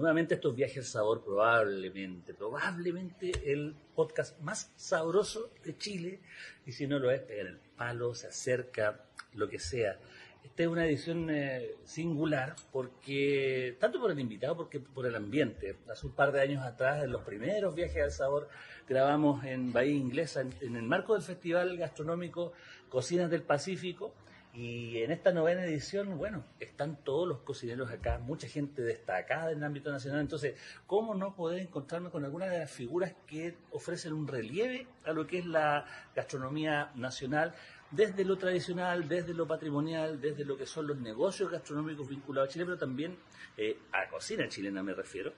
[0.00, 6.20] Nuevamente estos viajes al sabor, probablemente, probablemente el podcast más sabroso de Chile.
[6.64, 9.04] Y si no lo es, pegar el palo, se acerca,
[9.34, 9.98] lo que sea.
[10.42, 15.76] Esta es una edición eh, singular porque, tanto por el invitado, porque por el ambiente.
[15.90, 18.48] Hace un par de años atrás, en los primeros viajes al sabor,
[18.88, 22.54] grabamos en Bahía Inglesa, en el marco del Festival Gastronómico
[22.88, 24.14] Cocinas del Pacífico
[24.52, 29.58] y en esta novena edición, bueno, están todos los cocineros acá, mucha gente destacada en
[29.58, 30.20] el ámbito nacional.
[30.20, 30.54] Entonces,
[30.88, 35.24] ¿cómo no poder encontrarme con alguna de las figuras que ofrecen un relieve a lo
[35.26, 37.54] que es la gastronomía nacional?
[37.92, 42.52] Desde lo tradicional, desde lo patrimonial, desde lo que son los negocios gastronómicos vinculados a
[42.52, 43.16] Chile, pero también
[43.56, 45.32] eh, a cocina chilena me refiero,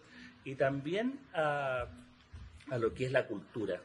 [0.45, 1.87] y también a,
[2.71, 3.81] a lo que es la cultura.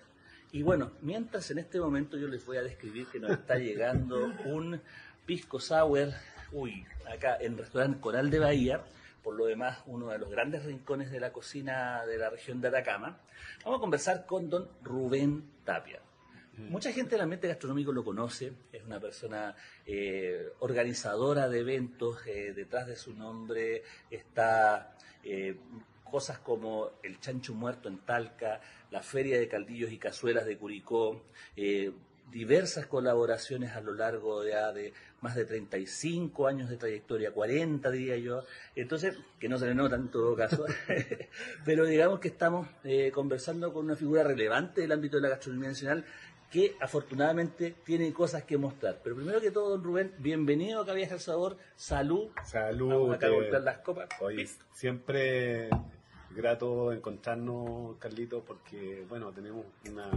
[0.51, 4.31] Y bueno, mientras en este momento yo les voy a describir que nos está llegando
[4.45, 4.81] un
[5.27, 6.13] pisco sour,
[6.53, 8.81] uy, acá en el restaurante Coral de Bahía,
[9.21, 12.69] por lo demás uno de los grandes rincones de la cocina de la región de
[12.69, 13.19] Atacama,
[13.65, 15.99] vamos a conversar con don Rubén Tapia.
[16.69, 19.53] Mucha gente del ambiente gastronómico lo conoce, es una persona
[19.85, 25.59] eh, organizadora de eventos, eh, detrás de su nombre está eh,
[26.03, 31.21] cosas como el chancho muerto en Talca, la feria de caldillos y cazuelas de Curicó,
[32.31, 38.17] diversas colaboraciones a lo largo de, de, más de 35 años de trayectoria, 40 diría
[38.17, 38.43] yo,
[38.75, 40.65] entonces, que no se le nota en todo caso,
[41.65, 45.69] pero digamos que estamos eh, conversando con una figura relevante del ámbito de la gastronomía
[45.69, 46.05] nacional
[46.51, 49.01] que afortunadamente tiene cosas que mostrar.
[49.03, 52.29] Pero primero que todo, don Rubén, bienvenido a Viaja al Sabor, salud.
[52.45, 52.89] Salud.
[52.89, 54.07] Vamos acá a voltear las copas.
[54.21, 55.69] Oye, siempre
[56.29, 60.09] grato encontrarnos, Carlito, porque, bueno, tenemos una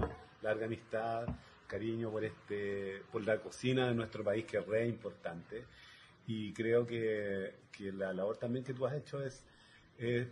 [0.43, 1.27] larga amistad,
[1.71, 5.65] cariño por este por la cocina de nuestro país que es re importante
[6.27, 9.43] y creo que, que la labor también que tú has hecho es,
[9.99, 10.29] es,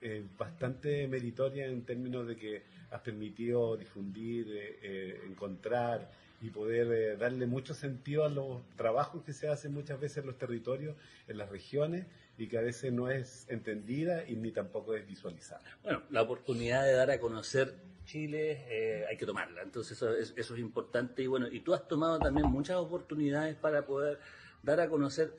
[0.00, 6.10] es, bastante meritoria en términos de que has permitido difundir, eh, eh, encontrar
[6.40, 10.26] y poder eh, darle mucho sentido a los trabajos que se hacen muchas veces en
[10.26, 10.96] los territorios,
[11.28, 15.62] en las regiones, y que a veces no es entendida y ni tampoco es visualizada.
[15.84, 17.74] Bueno, la oportunidad de dar a conocer
[18.10, 19.62] Chile eh, hay que tomarla.
[19.62, 23.54] Entonces eso es, eso es importante y bueno, y tú has tomado también muchas oportunidades
[23.54, 24.18] para poder
[24.64, 25.36] dar a conocer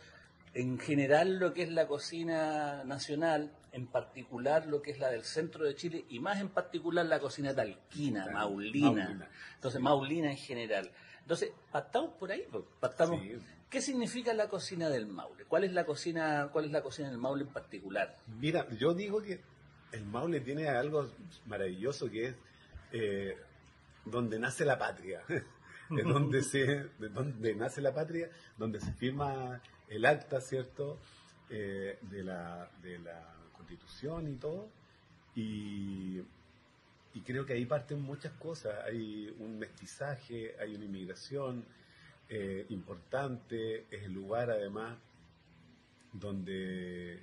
[0.54, 5.24] en general lo que es la cocina nacional, en particular lo que es la del
[5.24, 9.30] centro de Chile y más en particular la cocina talquina, maulina.
[9.56, 10.92] Entonces, maulina en general.
[11.22, 13.22] Entonces, partamos por ahí, pues, partamos.
[13.70, 15.46] ¿Qué significa la cocina del Maule?
[15.46, 18.18] ¿Cuál es la cocina, cuál es la cocina del Maule en particular?
[18.40, 19.40] Mira, yo digo que
[19.94, 21.10] el Maule tiene algo
[21.46, 22.36] maravilloso que es
[22.92, 23.38] eh,
[24.06, 25.22] donde nace la patria,
[25.90, 31.00] de donde, se, de donde nace la patria, donde se firma el acta, ¿cierto?,
[31.50, 34.70] eh, de, la, de la constitución y todo.
[35.36, 36.22] Y,
[37.14, 38.86] y creo que ahí parten muchas cosas.
[38.86, 41.66] Hay un mestizaje, hay una inmigración
[42.30, 44.98] eh, importante, es el lugar además
[46.14, 47.22] donde,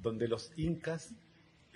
[0.00, 1.12] donde los incas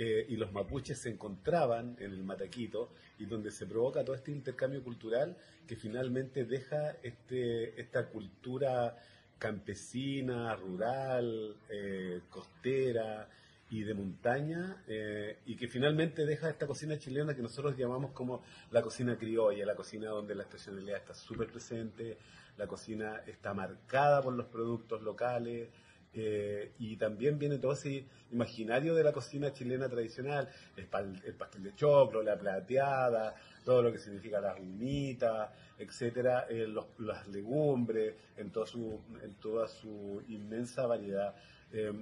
[0.03, 2.89] eh, y los mapuches se encontraban en el Mataquito
[3.19, 5.37] y donde se provoca todo este intercambio cultural
[5.69, 8.97] que finalmente deja este, esta cultura
[9.39, 13.29] campesina, rural, eh, costera
[13.69, 18.43] y de montaña eh, y que finalmente deja esta cocina chilena que nosotros llamamos como
[18.71, 22.17] la cocina criolla, la cocina donde la estacionalidad está súper presente,
[22.57, 25.69] la cocina está marcada por los productos locales,
[26.13, 31.75] eh, y también viene todo ese imaginario de la cocina chilena tradicional, el, pastel de
[31.77, 36.67] choclo, la plateada, todo lo que significa las humitas, etcétera, eh,
[36.99, 41.35] las legumbres, en, todo su, en toda su inmensa variedad.
[41.73, 41.93] Eh,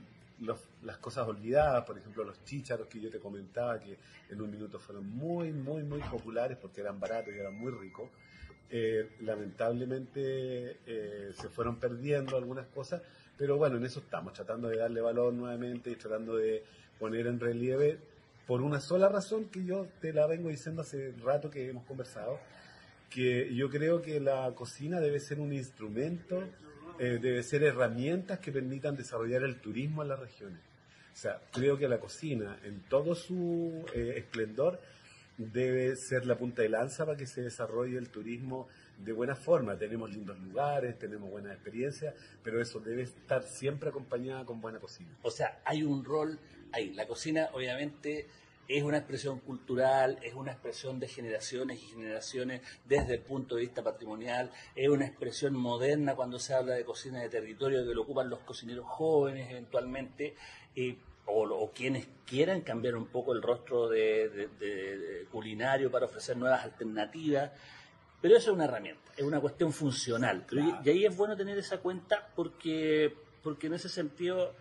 [0.82, 3.99] las cosas olvidadas, por ejemplo, los chícharos que yo te comentaba, que
[4.31, 8.08] en un minuto fueron muy, muy, muy populares porque eran baratos y eran muy ricos.
[9.20, 10.78] lamentablemente
[11.34, 13.02] se fueron perdiendo algunas cosas,
[13.38, 16.64] pero bueno, en eso estamos, tratando de darle valor nuevamente y tratando de
[16.99, 17.99] poner en relieve
[18.46, 22.38] por una sola razón que yo te la vengo diciendo hace rato que hemos conversado,
[23.08, 26.44] que yo creo que la cocina debe ser un instrumento
[26.99, 30.58] eh, debe ser herramientas que permitan desarrollar el turismo en las regiones.
[31.12, 34.81] O sea, creo que la cocina, en todo su eh, esplendor,
[35.37, 38.67] debe ser la punta de lanza para que se desarrolle el turismo
[38.98, 39.76] de buena forma.
[39.76, 45.16] Tenemos lindos lugares, tenemos buenas experiencias, pero eso debe estar siempre acompañada con buena cocina.
[45.22, 46.38] O sea, hay un rol
[46.72, 46.92] ahí.
[46.94, 48.26] La cocina, obviamente,
[48.68, 53.62] es una expresión cultural, es una expresión de generaciones y generaciones desde el punto de
[53.62, 58.02] vista patrimonial, es una expresión moderna cuando se habla de cocina de territorio que lo
[58.02, 60.34] ocupan los cocineros jóvenes eventualmente,
[61.30, 67.50] o, quienes quieran cambiar un poco el rostro de, culinario para ofrecer nuevas alternativas.
[68.20, 70.44] Pero eso es una herramienta, es una cuestión funcional.
[70.85, 74.55] Y ahí es bueno tener esa cuenta porque, porque en ese sentido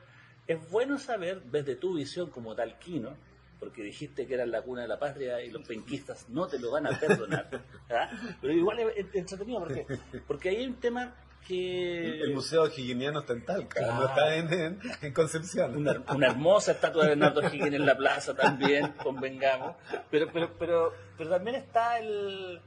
[0.48, 3.16] es bueno saber desde tu visión como talquino,
[3.60, 6.72] porque dijiste que era la cuna de la patria y los penquistas no te lo
[6.72, 7.50] van a perdonar.
[7.90, 8.10] ¿ah?
[8.40, 9.86] Pero igual es, entretenido porque,
[10.28, 11.16] porque hay un tema
[11.48, 12.22] que...
[12.22, 15.78] El Museo Higieniano está en Talca, no está en, Concepción.
[15.78, 19.76] Una, hermosa estatua de Bernardo Higgins en la plaza también, convengamos.
[20.12, 22.62] Pero, pero, pero, pero también está el,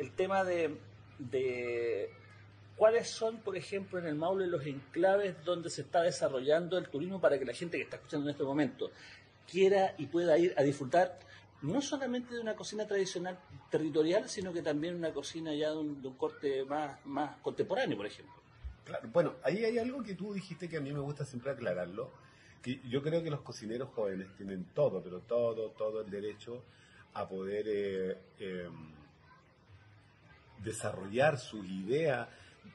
[0.00, 0.78] el tema de,
[1.18, 2.10] de
[2.74, 7.20] cuáles son, por ejemplo, en el Maule los enclaves donde se está desarrollando el turismo
[7.20, 8.90] para que la gente que está escuchando en este momento
[9.46, 11.18] quiera y pueda ir a disfrutar
[11.60, 13.38] no solamente de una cocina tradicional
[13.70, 18.34] territorial, sino que también una cocina ya de un, corte más, más contemporáneo, por ejemplo.
[18.84, 22.10] Claro, bueno, ahí hay algo que tú dijiste que a mí me gusta siempre aclararlo,
[22.62, 26.64] que yo creo que los cocineros jóvenes tienen todo, pero todo, todo el derecho
[27.12, 28.99] a poder eh, em,
[30.62, 32.28] desarrollar su idea,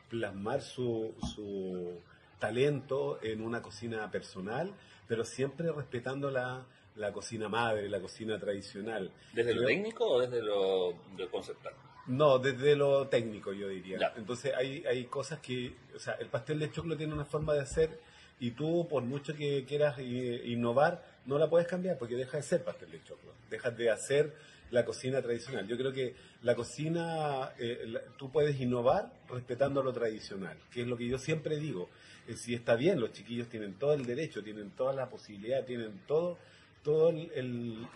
[0.09, 1.99] plasmar su, su
[2.39, 4.73] talento en una cocina personal,
[5.07, 6.65] pero siempre respetando la,
[6.95, 9.11] la cocina madre, la cocina tradicional.
[9.33, 10.95] ¿Desde lo técnico o desde lo,
[11.31, 11.73] conceptual?
[12.07, 14.13] No, desde lo técnico yo diría.
[14.15, 17.61] Entonces hay, hay cosas que, o sea, el pastel de choclo tiene una forma de
[17.61, 17.99] hacer
[18.39, 22.63] y tú por mucho que quieras innovar, no la puedes cambiar porque deja de ser
[22.63, 24.33] pastel de choclo, dejas de hacer
[24.71, 25.67] la cocina tradicional.
[25.67, 30.97] Yo creo que la cocina, eh, tú puedes innovar respetando lo tradicional, que es lo
[30.97, 31.89] que yo siempre digo.
[32.27, 36.01] Eh, si está bien, los chiquillos tienen todo el derecho, tienen toda la posibilidad, tienen
[36.07, 36.37] todo
[36.83, 37.87] todo el...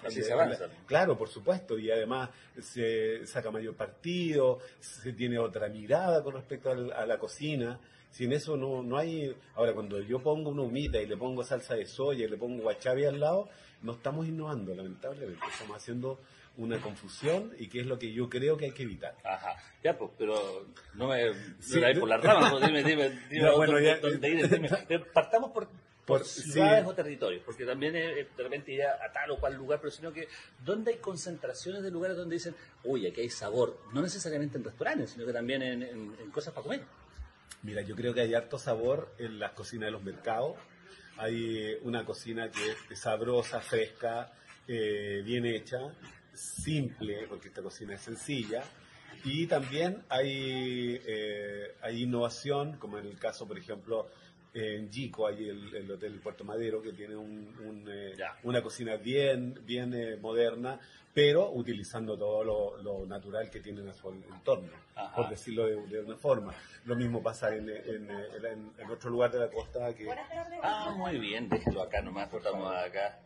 [0.88, 6.72] claro, por supuesto, y además se saca mayor partido, se tiene otra mirada con respecto
[6.72, 7.80] a la cocina.
[8.10, 9.36] Sin eso no, no hay...
[9.56, 12.64] Ahora, cuando yo pongo una humita y le pongo salsa de soya y le pongo
[12.64, 13.50] guachabi al lado,
[13.82, 15.46] no estamos innovando, lamentablemente.
[15.52, 16.20] Estamos haciendo
[16.58, 19.16] una confusión y que es lo que yo creo que hay que evitar.
[19.24, 20.66] Ajá, ya pues, pero
[20.96, 24.70] no me sí, no por la rama, pues, dime, dime, dime bueno, ya, dime,
[25.14, 25.70] partamos por
[26.10, 29.80] por ciudades o territorios, porque también es, de repente ir a, tal o cual lugar,
[29.80, 30.28] pero sino que
[30.66, 35.12] donde hay concentraciones de lugares donde dicen, uy, aquí hay sabor, no necesariamente en restaurantes,
[35.12, 36.82] sino que también en, cosas para comer.
[37.62, 40.56] Mira, yo creo que hay harto sabor en las cocinas de los mercados.
[41.18, 44.32] Hay una cocina que es sabrosa, fresca,
[44.66, 45.80] eh, bien hecha,
[46.34, 48.64] simple, porque esta cocina es sencilla.
[49.26, 54.10] Y también hay, eh, hay innovación, como en el caso, por ejemplo,
[54.54, 59.94] en Gico, hay el, Hotel Puerto Madero, que tiene un, eh, una cocina bien, bien
[59.94, 60.80] eh, moderna,
[61.14, 62.44] pero utilizando todo
[62.82, 64.70] lo, natural que tiene a su entorno,
[65.16, 66.54] por decirlo de, una forma.
[66.86, 68.10] Lo mismo pasa en, en,
[68.92, 70.08] otro lugar de la costa que...
[70.62, 73.20] Ah, muy bien, déjelo acá nomás, cortamos acá.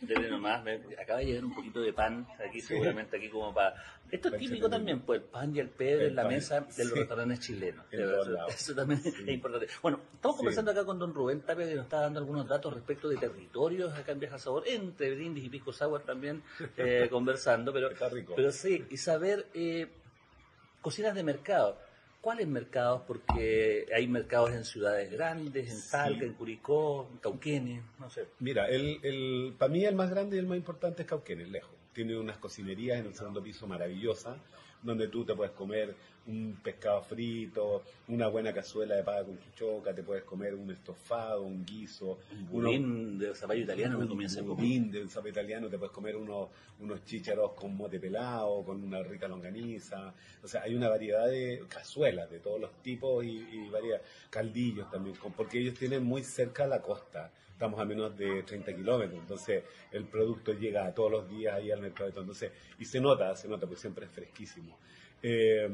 [0.00, 0.64] Dele nomás,
[0.98, 3.74] acaba de llegar un poquito de pan aquí, seguramente aquí como para...
[4.10, 6.98] Esto es típico también, pues el pan y el pebre en la mesa de los
[6.98, 7.84] restaurantes chilenos.
[7.90, 9.68] Eso, también es importante.
[9.82, 13.08] Bueno, estamos conversando acá con don Rubén Tapia que nos está dando algunos datos respecto
[13.08, 16.42] de territorios acá en Viaja Sabor, entre Brindis y Pisco Sour también
[16.76, 17.90] eh, conversando, pero,
[18.34, 19.88] pero sí, y saber eh,
[20.80, 21.78] cocinas de mercado
[22.20, 23.02] ¿Cuáles mercados?
[23.06, 28.26] Porque hay mercados en ciudades grandes, en Talca, en Curicó, en Cauquenes, no sé.
[28.40, 31.74] Mira, el, el, para mí el más grande y el más importante es Cauquenes, lejos.
[31.94, 34.36] Tiene unas cocinerías en el segundo piso maravillosas,
[34.82, 35.94] donde tú te puedes comer
[36.30, 41.42] un pescado frito, una buena cazuela de pava con chuchoca, te puedes comer un estofado,
[41.42, 42.18] un guiso.
[42.32, 47.04] Un budín de zapallo italiano un, budín de zapallo italiano, te puedes comer unos, unos
[47.04, 50.14] chícharos con mote pelado, con una rica longaniza.
[50.42, 54.90] O sea, hay una variedad de cazuelas de todos los tipos y, y varias caldillos
[54.90, 59.64] también, porque ellos tienen muy cerca la costa estamos a menos de 30 kilómetros, entonces
[59.92, 63.66] el producto llega todos los días ahí al mercado, entonces, y se nota, se nota,
[63.66, 64.78] porque siempre es fresquísimo.
[65.22, 65.68] Eh,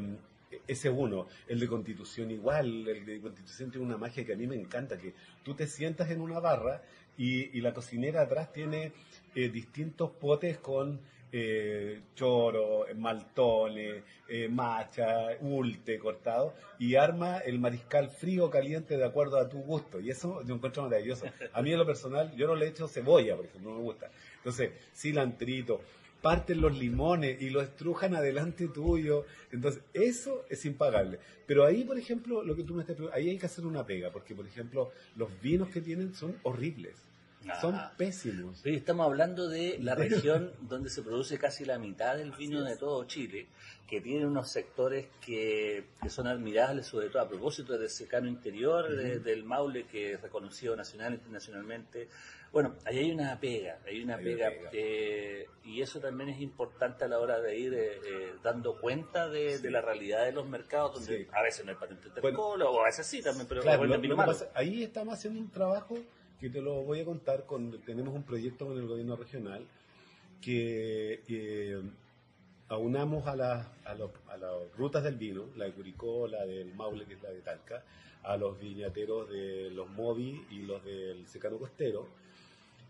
[0.67, 4.47] ese uno, el de Constitución igual, el de Constitución tiene una magia que a mí
[4.47, 6.83] me encanta, que tú te sientas en una barra
[7.19, 8.93] y, la cocinera atrás tiene
[9.35, 11.01] eh, distintos potes con
[11.33, 19.05] eh, choro, maltones, eh, macha, ulte cortado, y arma el mariscal frío o caliente de
[19.05, 20.01] acuerdo a tu gusto.
[20.01, 21.27] Y eso yo encuentro maravilloso.
[21.53, 24.11] A mí en lo personal, yo no le echo cebolla, por ejemplo, no me gusta.
[24.37, 25.81] Entonces, cilantrito,
[26.29, 29.25] parten los limones y lo estrujan adelante tuyo.
[29.53, 31.19] Entonces, eso es impagable.
[31.47, 34.11] Pero ahí, por ejemplo, lo que tú me estás ahí hay que hacer una pega,
[34.11, 36.97] porque, por ejemplo, los vinos que tienen son horribles.
[37.61, 37.93] Son Ah.
[37.97, 38.59] pésimos.
[38.59, 42.77] Sí, estamos hablando de la región donde se produce casi la mitad del vino de
[42.77, 43.47] todo Chile,
[43.87, 48.91] que tiene unos sectores que, que son admirables, sobre todo a propósito del secano interior
[48.91, 52.09] de- del Maule, que es reconocido nacional e internacionalmente.
[52.53, 56.41] Bueno, ahí hay una pega, hay una Hay una pega, eh, y eso también es
[56.41, 60.33] importante a la hora de ir eh, eh, dando cuenta de, de la realidad de
[60.33, 61.29] los mercados, donde Sí.
[61.33, 64.17] a veces no hay patente de Bueno, o a veces sí también, pero Claro, lo-
[64.17, 65.99] pasa- ahí estamos haciendo un trabajo
[66.41, 67.45] que te lo voy a contar.
[67.47, 69.67] Con, tenemos un proyecto con el gobierno regional
[70.41, 71.83] que eh,
[72.69, 76.75] aunamos a, las- a, los- a las rutas del vino, la de Curicó, la del
[76.75, 77.85] Maule, que es la de Talca,
[78.23, 82.09] a los viñateros de los Movi y los del Secano Costero,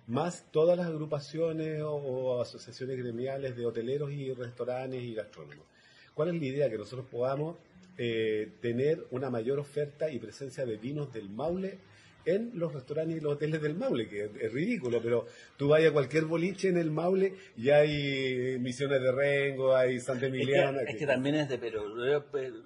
[0.06, 5.66] más todas las agrupaciones o, o asociaciones gremiales de hoteleros y restaurantes y gastrónomos.
[6.14, 6.70] ¿Cuál es la idea?
[6.70, 7.56] Que nosotros podamos
[7.98, 11.78] eh, tener una mayor oferta y presencia de vinos del Maule
[12.24, 15.84] en los restaurantes y los hoteles del Maule, que es, es ridículo, pero tú vas
[15.84, 20.38] a cualquier boliche en el Maule y hay Misiones de Rengo, hay Santa Es que-
[20.38, 20.80] Emiliana.
[20.82, 22.24] Es que, también es de perogrullo,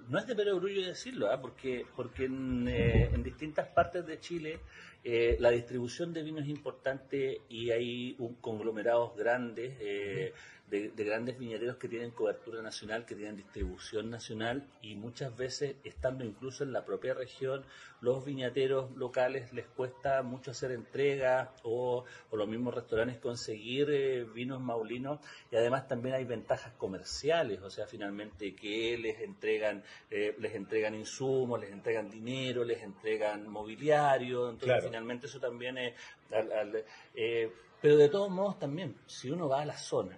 [0.09, 1.39] no es de perogrullo decirlo, ¿ah?
[1.39, 4.59] porque, porque en, eh, en distintas partes de Chile
[5.03, 10.33] eh, la distribución de vino es importante y hay un conglomerados grandes eh,
[10.71, 15.75] de, de grandes viñeteros que tienen cobertura nacional, que tienen distribución nacional y muchas veces,
[15.83, 17.63] estando incluso en la propia región,
[17.99, 24.23] los viñateros locales les cuesta mucho hacer entregas o, o los mismos restaurantes conseguir eh,
[24.23, 25.19] vinos maulinos
[25.51, 30.95] y además también hay ventajas comerciales, o sea, finalmente que les entregan eh, les entregan
[30.95, 34.87] insumos, les entregan dinero, les entregan mobiliario, entonces Claro.
[34.87, 35.93] finalmente eso también es...
[36.31, 37.51] al- al- eh,
[37.81, 40.17] pero de todos modos también, si uno va a la zona,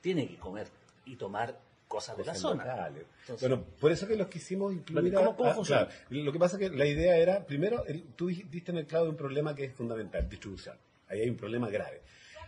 [0.00, 0.66] tiene que comer
[1.06, 2.64] y tomar cosas de la zona.
[2.64, 3.04] locales.
[3.22, 5.12] Entonces- bueno, por eso que los quisimos incluir.
[5.12, 5.86] ¿Cómo- cómo a- funciona?
[5.86, 8.86] claro, lo que pasa es que la idea era, primero, el- tú diste en el
[8.86, 10.76] clavo de un problema que es fundamental, distribución.
[11.08, 12.00] Ahí hay un problema grave.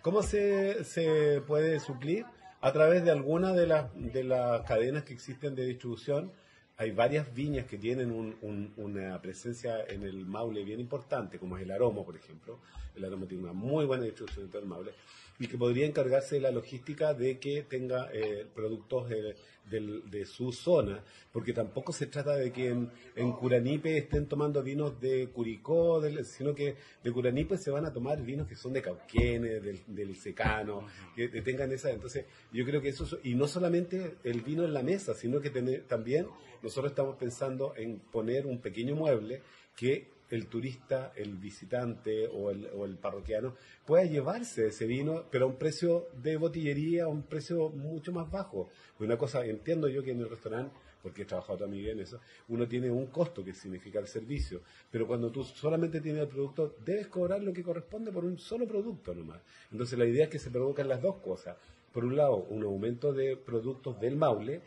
[0.02, 2.25] ¿Cómo se, se puede suplir?
[2.61, 6.30] A través de alguna de las, de las cadenas que existen de distribución.
[6.79, 11.57] Hay varias viñas que tienen un- un- una presencia en el Maule bien importante, como
[11.57, 12.59] es el Aromo, por ejemplo.
[12.97, 14.93] El Aromo tiene una muy buena distribución en todo el Maule
[15.38, 19.35] y que podría encargarse de la logística de que tenga eh, productos eh,
[19.69, 21.02] del- de su zona,
[21.33, 26.25] porque tampoco se trata de que en, en Curanipe estén tomando vinos de Curicó, del-
[26.25, 30.16] sino que de Curanipe se van a tomar vinos que son de Cauquenes, del, del
[30.16, 31.90] Secano, que tengan esa.
[31.90, 35.40] Entonces, yo creo que eso, es- y no solamente el vino en la mesa, sino
[35.40, 36.26] que tener- también
[36.62, 39.40] nosotros estamos pensando en poner un pequeño mueble
[39.75, 45.57] que el turista, el visitante o el, parroquiano pueda llevarse ese vino, pero a un
[45.57, 48.71] precio de botillería, a un precio mucho más bajo.
[48.99, 52.67] Una cosa, entiendo yo que en el restaurante, porque he trabajado vida en eso, uno
[52.67, 57.09] tiene un costo que significa el servicio, pero cuando tú solamente tienes el producto, debes
[57.09, 59.43] cobrar lo que corresponde por un solo producto nomás.
[59.71, 61.59] Entonces la idea es que se provocan las dos cosas.
[61.93, 64.62] Por un lado, un aumento de productos del Maule,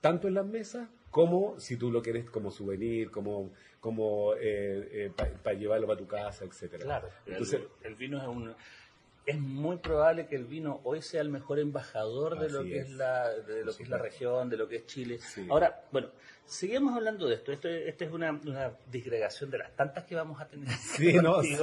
[0.00, 4.32] tanto en las mesas como si tú lo quieres como souvenir, como, como
[5.42, 6.84] para llevarlo para tu casa, etcétera.
[6.84, 8.54] Claro, Entonces, el, el vino es un
[9.28, 12.86] es muy probable que el vino hoy sea el mejor embajador de lo que es,
[12.86, 12.92] es.
[12.92, 15.18] la de lo que es la región, de lo que es Chile.
[15.18, 15.46] Sí.
[15.50, 16.08] Ahora, bueno,
[16.46, 17.52] seguimos hablando de esto.
[17.52, 20.70] Esto, esto es una, una disgregación de las tantas que vamos a tener.
[20.96, 21.58] sí, no, sí,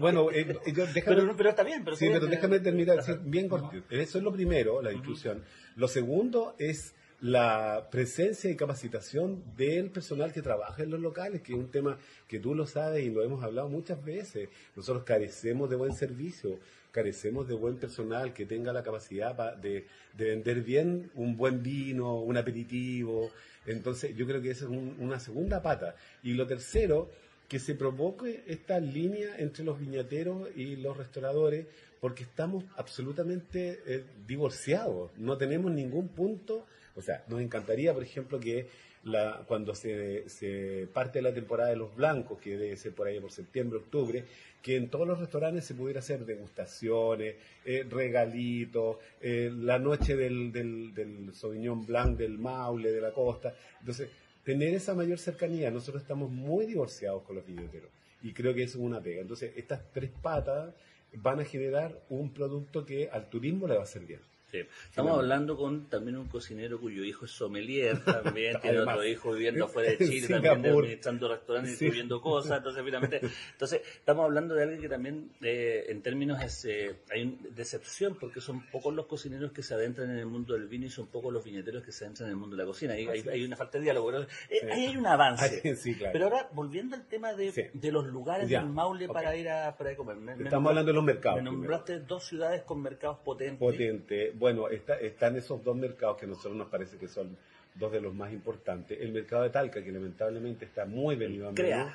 [0.00, 3.50] bueno, eh, eh, yo- déjame, pero, pero está bien, pero Sí, pero déjame terminar, bien
[3.50, 3.84] cortito.
[3.90, 5.44] Eso es lo primero, la discusión.
[5.76, 11.52] Lo segundo es la presencia y capacitación del personal que trabaja en los locales, que
[11.52, 11.96] es un tema
[12.28, 14.48] que tú lo sabes y lo hemos hablado muchas veces.
[14.74, 16.58] Nosotros carecemos de buen servicio,
[16.90, 19.86] carecemos de buen personal que tenga la capacidad pa- de,
[20.16, 23.30] de vender bien un buen vino, un aperitivo.
[23.66, 25.94] Entonces, yo creo que esa es un- una segunda pata.
[26.24, 27.08] Y lo tercero,
[27.52, 31.66] que se provoque esta línea entre los viñateros y los restauradores,
[32.00, 36.64] porque estamos absolutamente eh, divorciados, no tenemos ningún punto,
[36.96, 38.68] o sea, nos encantaría, por ejemplo, que
[39.04, 43.20] la, cuando se, se parte la temporada de los blancos, que debe ser por ahí
[43.20, 44.24] por septiembre, octubre,
[44.62, 47.34] que en todos los restaurantes se pudiera hacer degustaciones,
[47.66, 53.54] eh, regalitos, eh, la noche del, del, del Sauvignon Blanc, del Maule, de la costa.
[53.80, 54.08] Entonces,
[54.44, 57.90] tener esa mayor cercanía, nosotros estamos muy divorciados con los viñeteros
[58.22, 59.20] y creo que eso es una pega.
[59.20, 60.74] Entonces, estas tres patas
[61.14, 64.20] van a generar un producto que al turismo le va a ser bien.
[64.60, 69.64] Estamos hablando con también un cocinero cuyo hijo es sommelier, también tiene otro hijo viviendo
[69.64, 73.20] afuera de Chile, también administrando restaurantes y escribiendo cosas, entonces finalmente,
[73.52, 78.16] entonces estamos hablando de alguien que también eh, en términos es, eh, hay una decepción
[78.18, 81.06] porque son pocos los cocineros que se adentran en el mundo del vino y son
[81.06, 83.56] pocos los viñeteros que se adentran en el mundo de la cocina, hay, hay, una
[83.56, 85.62] falta de diálogo, pero eh, ahí hay un avance.
[86.12, 89.94] Pero ahora, volviendo al tema de, de los lugares del Maule para ir a, para
[89.96, 90.16] comer.
[90.40, 91.38] estamos hablando de los mercados.
[91.38, 93.58] Me nombraste dos ciudades con mercados potentes.
[93.58, 97.36] Potente bueno, está, están esos dos mercados que a nosotros nos parece que son
[97.76, 98.98] dos de los más importantes.
[99.00, 101.92] El mercado de Talca, que lamentablemente está muy venido a menos.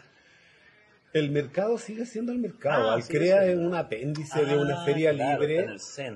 [1.11, 2.91] El mercado sigue siendo el mercado.
[2.91, 5.67] Ah, crea un apéndice de una ah, feria libre.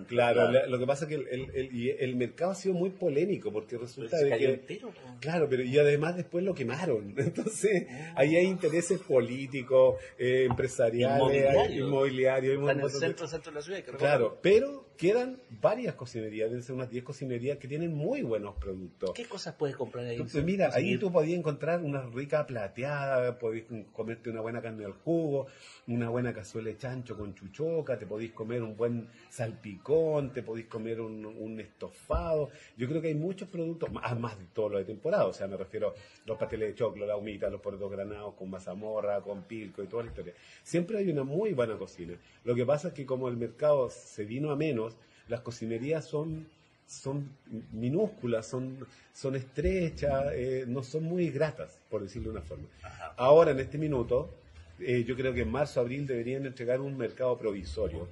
[0.08, 4.18] claro, lo que pasa es que el, el, mercado ha sido muy polémico porque resulta
[4.18, 4.82] de que.
[5.20, 7.14] claro, pero y además después lo quemaron.
[7.18, 8.14] Entonces, ah.
[8.18, 12.70] ahí hay intereses políticos, eh, empresariales, inmobiliarios.
[12.70, 13.84] en el centro, centro de la ciudad.
[13.98, 19.10] claro, pero quedan varias cocinerías, deben ser unas 10 cocinerías que tienen muy buenos productos.
[19.16, 20.12] ¿Qué cosas puedes comprar ahí?
[20.12, 24.92] Entonces, mira, ahí tú podías encontrar una rica plateada, podías comerte una buena carne al
[24.92, 25.48] jugo,
[25.88, 30.68] una buena cazuela de chancho con chuchoca, te podéis comer un buen salpicón, te podéis
[30.68, 32.52] comer un, estofado.
[32.78, 35.48] Yo creo que hay muchos productos, más, más de todo lo de temporada, o sea,
[35.48, 35.94] me refiero a
[36.28, 40.04] los pasteles de choclo, la humita, los puertos granados con mazamorra, con pilco y toda
[40.04, 40.34] la historia.
[40.62, 42.14] Siempre hay una muy buena cocina.
[42.44, 44.91] Lo que pasa es que como el mercado se vino a menos,
[45.28, 46.48] las cocinerías son
[46.92, 47.30] son
[47.72, 52.68] minúsculas, son, son estrechas, eh, no son muy gratas, por decirlo de una forma.
[53.16, 54.30] Ahora, en este minuto,
[54.78, 58.10] eh, yo creo que en marzo, abril deberían entregar un mercado provisorio,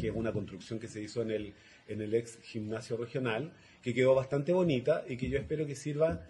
[0.00, 1.54] que es una construcción que se hizo en el,
[1.86, 6.26] en el ex gimnasio regional, que quedó bastante bonita y que yo espero que sirva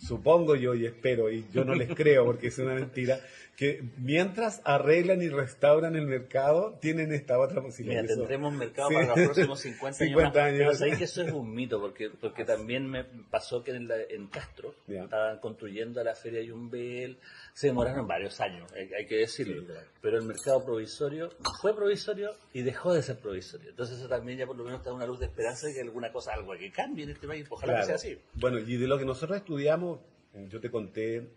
[0.00, 3.20] supongo yo y espero, y yo no les creo porque es una mentira,
[3.56, 8.02] que mientras arreglan y restauran el mercado, tienen esta otra posibilidad.
[8.02, 9.60] Mira, tendremos mercado para los próximos
[9.98, 10.58] 50, años.
[10.58, 14.28] Pero sabéis que eso es un mito, porque, porque también me pasó que en, en
[14.28, 17.18] Castro estaban construyendo la feria Yumbel,
[17.54, 19.62] se demoraron varios años, hay, que decirlo.
[20.00, 23.70] Pero el mercado provisorio fue provisorio y dejó de ser provisorio.
[23.70, 26.12] Entonces eso también ya por lo menos da una luz de esperanza de que alguna
[26.12, 27.46] cosa, algo que cambie en este país.
[27.50, 28.18] Ojalá que sea así.
[28.34, 30.00] Bueno, y de lo que nosotros estudiamos,
[30.48, 31.28] yo te conté,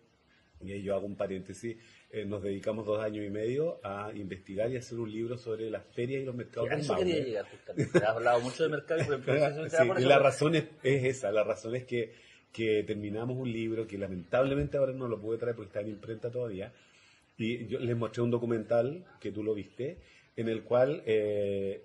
[0.62, 1.78] y yo hago un paréntesis,
[2.12, 5.84] eh, nos dedicamos dos años y medio a investigar y hacer un libro sobre las
[5.93, 7.97] ferias y los mercados sí, eso quería llegar justamente.
[7.97, 11.86] Has hablado mucho de mercado y, y la razón es, es esa, la razón es
[11.86, 12.13] que
[12.53, 16.29] que terminamos un libro que lamentablemente ahora no lo pude traer porque está en imprenta
[16.29, 16.71] todavía.
[17.35, 19.97] Y yo les mostré un documental que tú lo viste,
[20.37, 21.83] en el cual eh,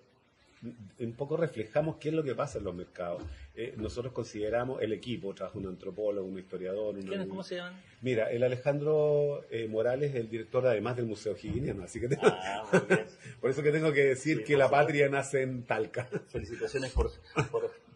[1.01, 3.23] un poco reflejamos qué es lo que pasa en los mercados.
[3.55, 6.97] Eh, nosotros consideramos el equipo, trabaja un antropólogo, un historiador.
[7.29, 7.81] ¿Cómo se llaman?
[8.03, 12.65] Mira, el Alejandro eh, Morales es el director además del Museo Higginiano, así que ah,
[13.41, 16.09] por eso que tengo que decir que la patria nace en Talca.
[16.29, 17.11] Felicitaciones por,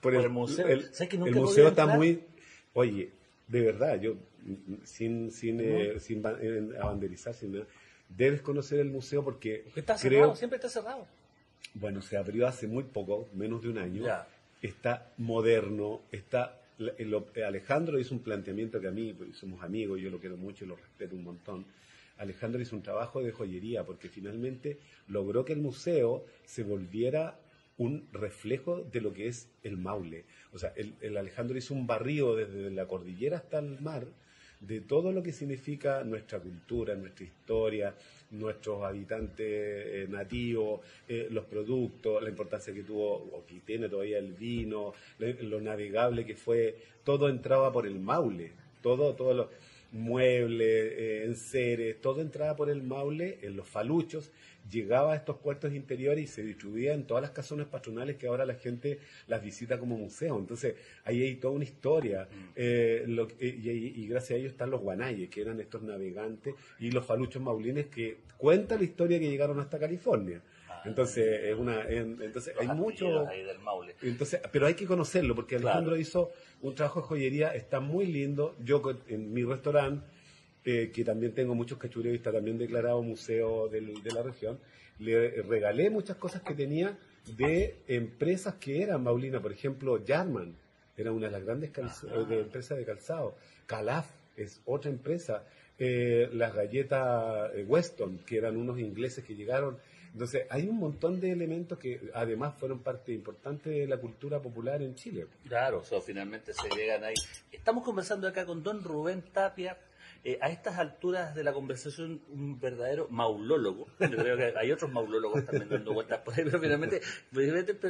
[0.00, 0.66] por, el, museo.
[0.66, 2.24] El, el museo está muy
[2.74, 3.10] Oye,
[3.48, 4.16] de verdad, yo
[4.84, 6.24] sin sin, eh, sin
[6.80, 7.66] abanderizar, sin nada,
[8.08, 11.06] debes conocer el museo porque está cerrado, siempre está cerrado.
[11.74, 14.04] Bueno, se abrió hace muy poco, menos de un año.
[14.60, 16.62] Está moderno, está
[17.46, 20.68] Alejandro hizo un planteamiento que a mí, pues, somos amigos, yo lo quiero mucho y
[20.68, 21.64] lo respeto un montón.
[22.18, 27.38] Alejandro hizo un trabajo de joyería porque finalmente logró que el museo se volviera
[27.78, 30.24] un reflejo de lo que es el Maule.
[30.52, 34.06] O sea, el, Alejandro hizo un barrio desde la cordillera hasta el mar
[34.60, 37.94] de todo lo que significa nuestra cultura, nuestra historia,
[38.30, 44.18] nuestros habitantes eh, nativos, eh, los productos, la importancia que tuvo o que tiene todavía
[44.18, 49.50] el vino, lo, navegable que fue, todo entraba por el Maule, todo, todo lo
[49.92, 54.30] muebles, eh, enseres, todo entraba por el Maule, en los faluchos,
[54.70, 58.46] llegaba a estos puertos interiores y se distribuía en todas las casonas patronales que ahora
[58.46, 60.38] la gente las visita como museo.
[60.38, 62.24] Entonces, ahí hay toda una historia.
[62.30, 62.50] Mm.
[62.56, 67.42] Eh, y, gracias a ellos están los guanayes, que eran estos navegantes, y los faluchos
[67.42, 70.40] maulines que cuentan la historia que llegaron hasta California.
[70.84, 73.26] Entonces, es una, entonces hay mucho...
[74.02, 78.56] Entonces, pero hay que conocerlo, porque Alejandro hizo un trabajo de joyería, está muy lindo.
[78.64, 80.04] Yo en mi restaurante
[80.64, 84.60] eh, que también tengo muchos cachureos y está también declarado museo de la región,
[85.00, 86.96] le regalé muchas cosas que tenía
[87.36, 90.54] de empresas que eran Maulina, por ejemplo, Jarman,
[90.96, 91.72] era una de las grandes
[92.28, 93.34] de empresas de calzado,
[93.66, 95.44] Calaf es otra empresa,
[95.78, 99.78] eh, las galletas eh, Weston, que eran unos ingleses que llegaron.
[100.12, 104.82] Entonces, hay un montón de elementos que además fueron parte importante de la cultura popular
[104.82, 105.26] en Chile.
[105.46, 107.14] Claro, o finalmente se llegan ahí.
[107.50, 109.78] Estamos conversando acá con don Rubén Tapia,
[110.24, 113.88] eh, a estas alturas de la conversación un verdadero maulólogo.
[114.00, 117.00] Yo creo que hay otros maulólogos también dando vueltas por ahí, pero finalmente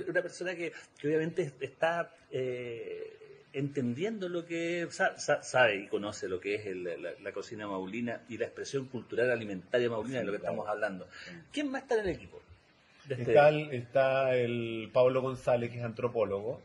[0.09, 3.22] una persona que, que obviamente está eh,
[3.53, 7.67] entendiendo lo que sa- sa- sabe y conoce lo que es el- la, la cocina
[7.67, 10.53] maulina y la expresión cultural alimentaria maulina de lo que claro.
[10.55, 11.09] estamos hablando.
[11.53, 12.41] ¿Quién más está en el equipo?
[13.09, 16.61] Este- Está el, está el Pablo González, que es antropólogo,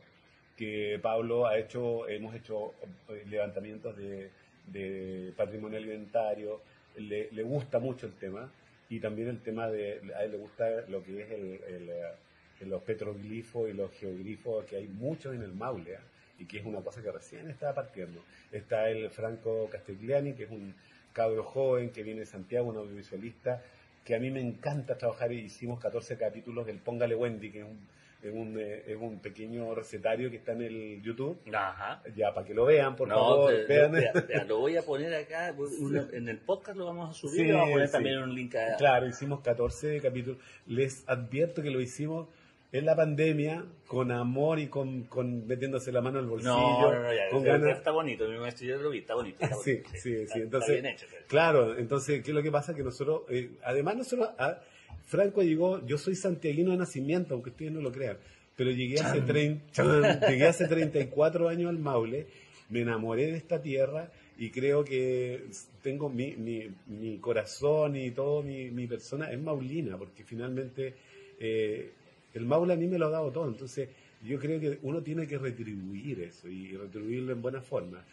[0.56, 2.74] que Pablo ha hecho, hemos hecho
[3.10, 4.30] eh, levantamientos de,
[4.68, 6.62] de patrimonio alimentario,
[6.98, 8.52] le, le gusta mucho el tema
[8.90, 12.66] y también el tema de, a él le gusta lo que es el, el, eh,
[12.66, 15.98] los petroglifos y los geoglifos, que hay muchos en el Maule, ¿eh?
[16.40, 18.22] Y que es una cosa que recién está partiendo.
[18.52, 20.74] Está el Franco Castigliani, que es un
[21.14, 23.62] cabro joven que viene de Santiago, un audiovisualista,
[24.06, 27.66] que a mí me encanta trabajar y hicimos 14 capítulos del Póngale Wendy, que es
[27.66, 27.88] un,
[28.24, 31.40] es un, eh, es un pequeño recetario que está en el YouTube.
[31.54, 32.02] Ajá.
[32.16, 33.52] Ya, para que lo vean, por no, favor.
[33.54, 33.92] te- vean.
[33.92, 37.42] vea- vea, lo voy a poner acá, uno- en el podcast lo vamos a subir
[37.42, 37.94] Sí, y vamos a poner sí.
[37.94, 38.76] también un link a...
[38.78, 40.40] Claro, hicimos 14 capítulos.
[40.68, 42.28] Les advierto que lo hicimos
[42.72, 46.52] en la pandemia, con amor y con, con metiéndose la mano al bolsillo.
[46.54, 47.78] No, no, no, ya, con ya, ganas.
[47.78, 49.38] está bonito, mi maestro, yo lo vi, está bonito.
[49.42, 50.14] Está Sí, bonito, sí, sí.
[50.16, 52.74] está- Entonces, bien hecho, pero- claro, entonces, ¿qué es lo que pasa?
[52.76, 54.60] Que nosotros, eh, además nosotros, ah,
[55.06, 58.18] Franco llegó, yo soy santiaguino de nacimiento, aunque ustedes no lo crean,
[58.58, 59.62] pero llegué hace, trein-
[60.30, 62.28] llegué hace 34 años al Maule,
[62.70, 65.46] me enamoré de esta tierra y creo que
[65.82, 70.94] tengo mi, mi, mi corazón y todo mi, mi persona es maulina, porque finalmente
[71.40, 71.92] eh,
[72.38, 73.90] el Maule a mí me lo ha dado todo, entonces
[74.24, 78.04] yo creo que uno tiene que retribuir eso y retribuirlo en buena forma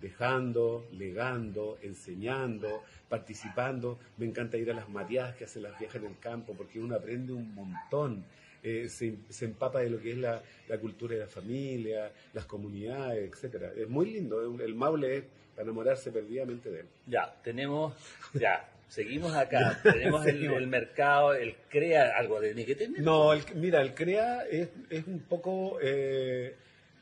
[0.00, 3.98] dejando, legando, enseñando, participando.
[4.18, 6.94] Me encanta ir a las mareadas que hacen las viejas en el campo porque uno
[6.94, 8.24] aprende un montón.
[8.62, 10.42] Eh, se, empapa de lo que es la,
[10.80, 13.72] cultura de la familia, las comunidades, etcétera.
[13.76, 14.42] Es muy lindo.
[14.60, 16.86] El Maule es para enamorarse perdidamente de él.
[17.06, 17.94] Ya, tenemos,
[18.34, 23.00] ya, seguimos acá, tenemos el, mercado, el crea algo de ni que tener.
[23.02, 26.54] No, el- mira, el CREA es, es un poco, eh,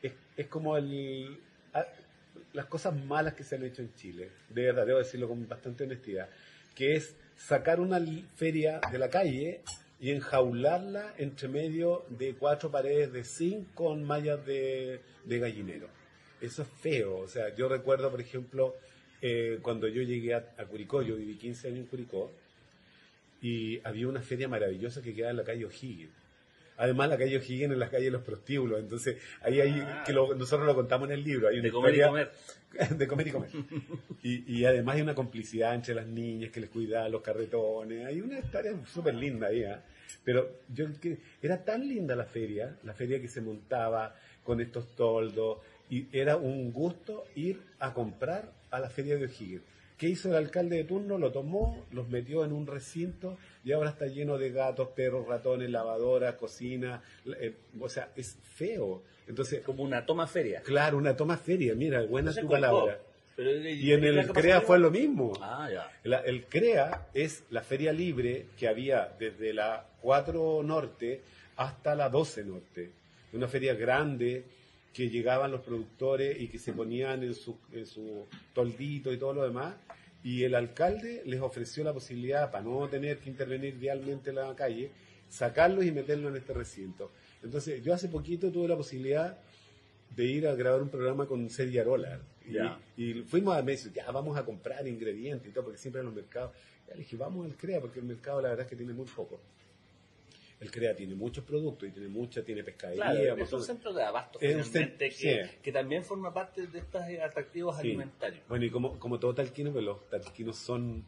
[0.02, 1.38] es, es como el,
[1.74, 1.84] ah,
[2.54, 5.84] las cosas malas que se han hecho en Chile, de verdad, debo decirlo con bastante
[5.84, 6.28] honestidad,
[6.74, 8.00] que es sacar una
[8.36, 9.60] feria de la calle
[10.00, 15.88] y enjaularla entre medio de cuatro paredes de zinc con mallas de, de gallinero.
[16.40, 18.74] Eso es feo, o sea, yo recuerdo, por ejemplo,
[19.22, 22.30] eh, cuando yo llegué a, a Curicó, yo viví 15 años en Curicó,
[23.40, 26.10] y había una feria maravillosa que quedaba en la calle O'Higgins.
[26.76, 28.80] Además, la calle O'Higgins en la calle de los prostíbulos.
[28.80, 30.02] Entonces, ahí hay, Ah.
[30.06, 31.48] que lo- nosotros lo contamos en el libro.
[31.48, 32.30] Hay una de comer y historia- comer.
[32.98, 33.50] de comer y comer.
[34.22, 38.06] Y, y además hay una complicidad entre las niñas que les cuidaban los carretones.
[38.06, 39.64] Hay una historia súper linda ahí.
[39.64, 39.82] ¿ah?
[40.24, 44.94] Pero yo que era tan linda la feria, la feria que se montaba con estos
[44.96, 45.58] toldos,
[45.94, 49.62] y era un gusto ir a comprar a la feria de O'Higgins.
[49.98, 51.18] ¿Qué hizo el alcalde de turno?
[51.18, 55.70] Lo tomó, los metió en un recinto y ahora está lleno de gatos, perros, ratones,
[55.70, 57.02] lavadoras, cocina.
[57.38, 59.02] eh, o sea, es feo.
[59.28, 60.62] Entonces, Como una toma feria.
[60.62, 61.74] claro, una toma feria.
[61.76, 62.98] Mira, buena Entonces, tu palabra.
[63.36, 65.32] Pero, Y en el ¿qué pasa CREA fue lo mismo.
[65.40, 65.88] Ah, ya.
[66.04, 71.20] La- el CREA es la feria libre que había desde la 4 Norte
[71.56, 72.90] hasta la 12 Norte.
[73.32, 74.44] Una feria grande
[74.92, 79.32] que llegaban los productores y que se ponían en su, en su toldito y todo
[79.32, 79.74] lo demás.
[80.22, 84.54] Y el alcalde les ofreció la posibilidad, para no tener que intervenir vialmente en la
[84.54, 84.90] calle,
[85.28, 87.10] sacarlos y meterlos en este recinto.
[87.42, 89.38] Entonces, yo hace poquito tuve la posibilidad
[90.14, 92.20] de ir a grabar un programa con Sergio Arola.
[92.96, 96.00] Y, y fuimos a me dice, ya vamos a comprar ingredientes y todo, porque siempre
[96.00, 96.52] en los mercados.
[96.86, 99.06] Ya le dije, vamos al CREA, porque el mercado la verdad es que tiene muy
[99.06, 99.40] poco.
[100.62, 103.04] El CREA tiene muchos productos y tiene mucha, tiene pescadería.
[103.04, 105.50] Claro, es un centro de abasto Es finalmente, que, sí.
[105.60, 107.88] que también forma parte de estos atractivos Sí.
[107.88, 108.42] alimentarios.
[108.48, 111.04] Bueno, y como, como todo talquino, pues los talquinos son,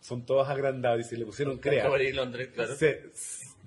[0.00, 1.88] son todos agrandados y se le pusieron CREA.
[2.14, 2.74] Londres, claro.
[2.74, 3.10] Se-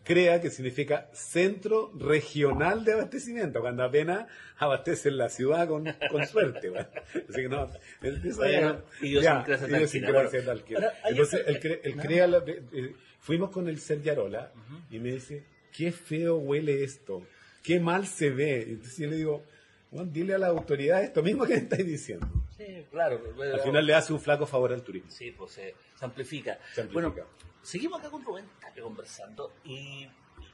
[0.04, 6.69] CREA, que significa Centro Regional de Abastecimiento, cuando apenas abastecen la ciudad con, con suerte.
[6.71, 6.88] bueno.
[7.30, 7.69] Así que no,
[8.02, 9.78] es- eso Vaya, ya- idiosincrasia ya, talquina.
[9.78, 10.88] idiosincrasia Bueno, talquina.
[11.08, 12.02] Entonces, el, CREA, el ¿no?
[12.04, 14.51] CREA la- eh, eh, fuimos con el Ser Yarola
[14.91, 15.43] y me dice,
[15.75, 17.25] qué feo huele esto,
[17.63, 18.62] qué mal se ve.
[18.63, 19.43] Entonces yo le digo,
[19.91, 22.27] bueno, dile a la autoridad esto mismo que me estáis diciendo.
[22.57, 23.19] Sí, claro.
[23.38, 25.09] pero- Al final le hace un flaco favor al turismo.
[25.12, 26.59] Sí, pues se, se amplifica.
[26.73, 27.09] Se amplifica.
[27.23, 27.27] Bueno,
[27.63, 28.45] seguimos acá con Rubén
[28.81, 30.07] conversando y,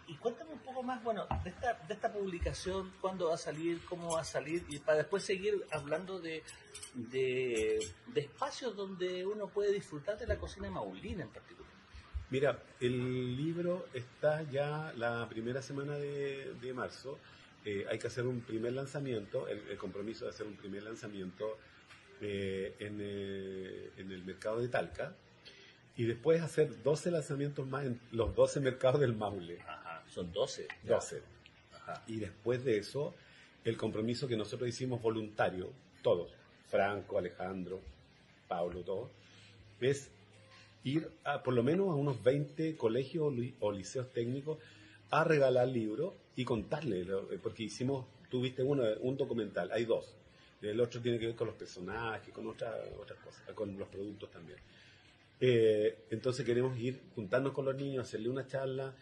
[0.08, 3.80] y cuéntame un poco más, bueno, de esta, de esta publicación, cuándo va a salir,
[3.88, 6.44] cómo va a salir, y para después seguir hablando de,
[6.94, 11.69] de, de espacios donde uno puede disfrutar de la cocina maulina en particular.
[12.32, 17.18] Mira, el libro está ya la primera semana de, de marzo.
[17.66, 21.58] Eh, hay que hacer un primer lanzamiento, el, el compromiso de hacer un primer lanzamiento
[22.22, 25.16] eh, en, eh, en el mercado de Talca
[25.96, 29.60] y después hacer 12 lanzamientos más en los 12 mercados del Maule.
[29.62, 30.68] Ajá, son 12.
[30.84, 31.22] 12.
[31.74, 32.04] Ajá.
[32.08, 33.16] Y después de eso,
[33.64, 36.32] el compromiso que nosotros hicimos voluntario, todos,
[36.68, 37.82] Franco, Alejandro,
[38.48, 39.10] Pablo, todos,
[39.82, 40.12] es
[40.84, 44.58] ir a por lo menos a unos 20 colegios o li- o liceos técnicos
[45.12, 50.16] a regalar libros y contarles, lo- porque hicimos, tuviste uno, un documental, hay dos.
[50.62, 54.30] El otro tiene que ver con los personajes, con otras otras cosas, con los productos
[54.32, 54.60] también.
[55.42, 58.94] Eh, entonces queremos ir, juntarnos con los niños, hacerle una charla,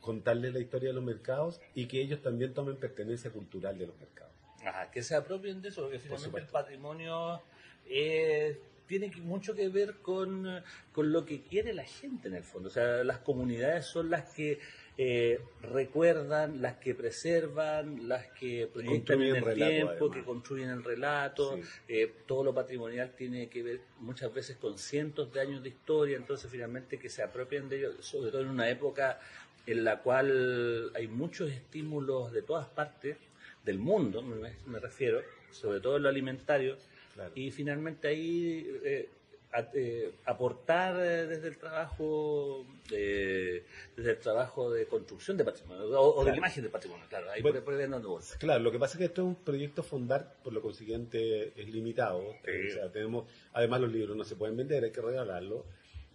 [0.00, 3.96] contarles la historia de los mercados y que ellos también tomen pertenencia cultural de los
[3.98, 4.32] mercados.
[4.64, 7.42] Ajá, que se apropien de eso, porque finalmente el patrimonio
[7.86, 8.58] eh,
[8.98, 12.68] tiene mucho que ver con, con lo que quiere la gente en el fondo.
[12.68, 14.58] O sea, las comunidades son las que
[14.98, 20.16] eh, recuerdan, las que preservan, las que proyectan en Construyen el relato, tiempo, además.
[20.16, 21.56] que construyen el relato.
[21.56, 21.62] Sí.
[21.88, 26.18] Eh, todo lo patrimonial tiene que ver muchas veces con cientos de años de historia,
[26.18, 29.18] entonces finalmente que se apropien de ello, sobre todo en una época
[29.66, 33.16] en la cual hay muchos estímulos de todas partes
[33.64, 36.76] del mundo, me, me refiero, sobre todo en lo alimentario,
[37.22, 37.32] Claro.
[37.36, 39.08] y finalmente ahí eh,
[39.52, 43.64] a- eh, aportar eh, desde el trabajo de,
[43.96, 47.42] desde el trabajo de construcción de patrimonio o, de la imagen de patrimonio, claro, ahí
[47.42, 47.60] Bueno.
[47.66, 48.36] ahí dando vueltas.
[48.38, 51.68] Claro, lo que pasa es que esto es un proyecto fondar, por lo consiguiente es
[51.68, 52.22] limitado.
[52.44, 52.68] Sí.
[52.68, 55.64] O sea, tenemos, además los libros no se pueden vender, hay que regalarlos.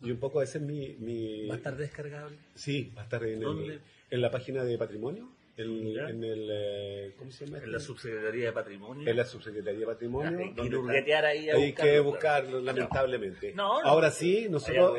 [0.02, 0.96] Y un poco ese es mi...
[1.00, 2.38] mi ¿Va a estar descargable?
[2.56, 6.10] Sí, va a estar en, el- en la página de patrimonio, en, Ya.
[6.10, 6.48] en el...
[6.52, 7.58] eh, ¿Cómo se llama?
[7.64, 9.10] En la subsecretaría de patrimonio.
[9.10, 10.40] En la subsecretaría de patrimonio.
[10.40, 12.04] Hay que donde hurguetear ahí a Hay buscarlo, que claro.
[12.04, 13.54] buscarlo, lamentablemente.
[13.54, 13.88] No, no.
[13.88, 14.98] Ahora sí, nosotros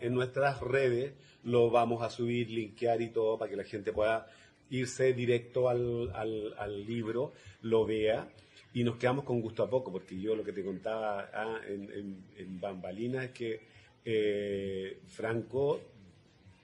[0.00, 1.12] en, nuestras redes
[1.44, 4.26] lo vamos a subir, linkear y todo para que la gente pueda
[4.70, 8.28] irse directo al, al- al libro, lo vea
[8.74, 11.90] y nos quedamos con gusto a poco, porque yo lo que te contaba ah, en,
[11.90, 13.60] en, en Bambalinas es que
[14.04, 15.80] eh, Franco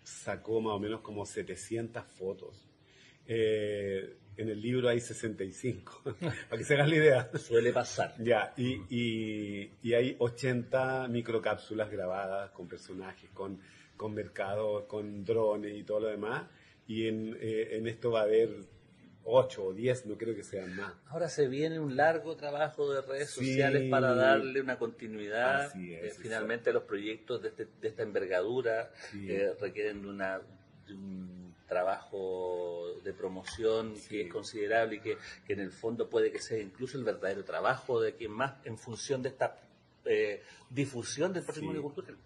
[0.03, 2.69] sacó más o menos como 700 fotos.
[3.27, 7.31] Eh, en el libro hay 65, para que se hagan la idea.
[7.39, 8.15] Suele pasar.
[8.19, 13.61] Ya, y, y, y hay 80 microcápsulas grabadas con personajes, con,
[13.97, 16.49] con mercados, con drones y todo lo demás.
[16.89, 18.51] Y en, eh, en esto va a haber
[19.23, 20.93] 8 o 10, no creo que sean más.
[21.07, 23.47] Ahora se viene un largo trabajo de redes Sí.
[23.47, 25.67] sociales para darle una continuidad.
[25.67, 29.31] Así es, Eh, finalmente los proyectos de, este- de esta envergadura Sí.
[29.31, 30.41] eh, requieren de, una,
[30.87, 34.09] de un trabajo de promoción Sí.
[34.09, 37.45] que es considerable y que, que en el fondo puede que sea incluso el verdadero
[37.45, 39.57] trabajo de quien más en función de esta
[40.07, 41.85] eh, difusión del patrimonio Sí.
[41.85, 42.17] cultural.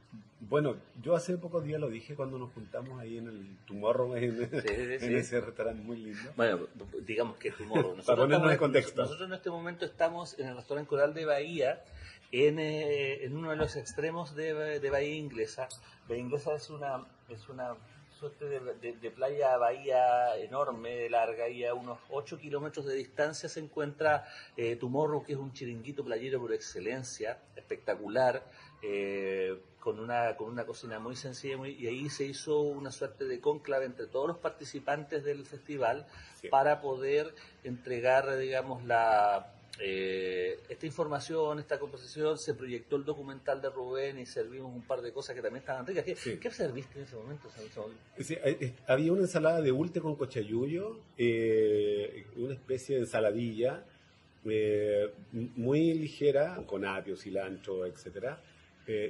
[0.41, 4.49] Bueno, yo hace pocos días lo dije cuando nos juntamos ahí en el Tomorrow, en,
[4.51, 6.33] sí, en ese restaurante muy lindo.
[6.37, 6.67] Bueno,
[7.05, 7.91] digamos que Tomorrow.
[7.97, 9.03] Nosotros, Para ponernos en contexto.
[9.03, 11.85] nosotros en este momento estamos en el restaurante Coral de Bahía,
[12.33, 15.69] en, eh, en uno de los extremos de, de Bahía Inglesa.
[16.09, 17.75] Bahía Inglesa es una, es una
[18.19, 23.49] suerte de, de- de playa bahía enorme, larga, y a unos 8 kilómetros de distancia
[23.49, 24.27] se encuentra
[24.57, 28.43] eh, Tomorrow, que es un chiringuito playero por excelencia, espectacular.
[28.83, 33.25] eh, con una con una cocina muy sencilla muy- y ahí se hizo una suerte
[33.25, 36.07] de cónclave entre todos los participantes del festival
[36.41, 36.49] Sí.
[36.49, 43.71] para poder entregar, digamos, la eh, esta información, esta composición, se proyectó el documental de
[43.71, 46.05] Rubén y servimos un par de cosas que también estaban ricas.
[46.05, 46.37] ¿Qué, Sí.
[46.39, 47.49] ¿qué serviste en ese momento?
[48.19, 53.85] Sí, eh, eh, había una ensalada de ulte con cochayuyo, eh, una especie de ensaladilla
[54.45, 58.41] eh, muy ligera, con apio, cilantro, etcétera,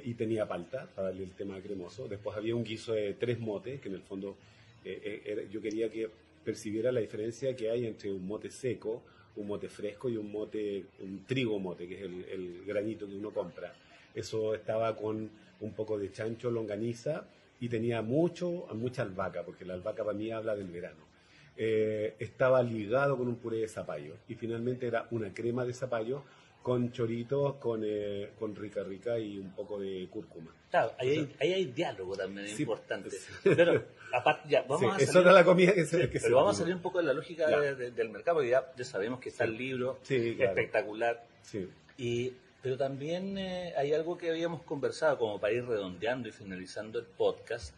[0.03, 2.07] y tenía palta para darle el tema cremoso.
[2.09, 4.35] Después había un guiso de tres motes, que en el fondo
[4.83, 6.09] era- yo quería que
[6.43, 9.01] percibiera la diferencia que hay entre un mote seco,
[9.39, 13.31] un mote fresco y un mote, un trigo mote, que es el, granito que uno
[13.31, 13.73] compra.
[14.13, 15.29] Eso estaba con
[15.61, 17.25] un poco de chancho, longaniza
[17.59, 21.07] y tenía mucho, mucha albahaca, porque la albahaca para mí habla del verano.
[21.55, 26.23] Eh, estaba ligado con un puré de zapallo y finalmente era una crema de zapallo
[26.61, 30.53] con choritos, con, eh, con rica rica y un poco de cúrcuma.
[30.69, 33.09] Claro, ahí hay, ahí hay diálogo también Sí, importante.
[33.09, 33.31] sí.
[33.43, 36.09] Pero, aparte, ya, vamos Sí, a salir, era la comida que se...
[36.09, 37.59] que se pero vamos a salir un poco de la lógica Ya.
[37.59, 40.23] de- de- del mercado, porque ya, ya sabemos que está el libro claro.
[40.51, 41.25] espectacular.
[41.41, 41.67] Sí.
[41.97, 46.99] Y, pero también eh, hay algo que habíamos conversado, como para ir redondeando y finalizando
[46.99, 47.73] el podcast,